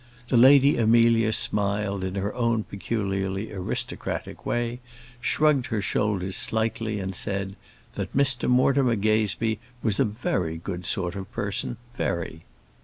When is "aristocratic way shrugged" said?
3.53-5.67